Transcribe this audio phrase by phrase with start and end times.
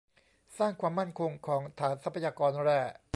[0.57, 2.79] สร้างความมั่นคงของฐานทรัพยากรแร่